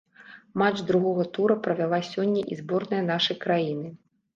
Матч 0.61 0.81
другога 0.93 1.27
тура 1.39 1.59
правяла 1.69 2.03
сёння 2.11 2.45
і 2.51 2.61
зборная 2.65 3.07
нашай 3.15 3.43
краіны. 3.47 3.99